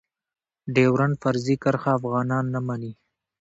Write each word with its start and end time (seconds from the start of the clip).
ډيورنډ 0.73 1.13
فرضي 1.21 1.55
کرښه 1.63 1.89
افغانان 1.99 2.45
نه 2.53 2.59
منی. 2.67 2.91